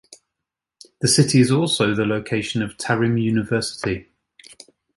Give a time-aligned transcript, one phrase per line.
[0.99, 4.09] This city is also the location of Tarim University.